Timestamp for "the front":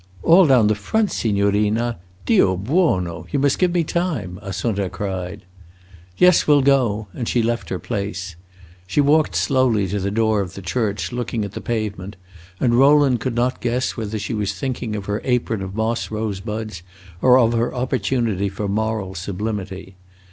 0.65-1.11